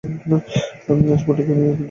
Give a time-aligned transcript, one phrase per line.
[0.89, 1.79] আমি আজ গোটা দুয়েক খেয়েছি।